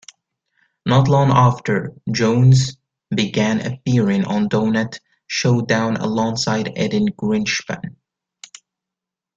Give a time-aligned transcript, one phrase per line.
[0.83, 2.75] Not long after, Jones
[3.11, 7.97] began appearing on Donut Showdown alongside Edin Grinshpan.